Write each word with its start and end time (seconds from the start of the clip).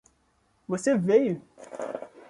Você 0.67 0.97
veio! 0.97 1.39